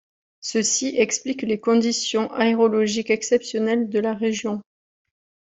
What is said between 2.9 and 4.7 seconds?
exceptionnelles de la région.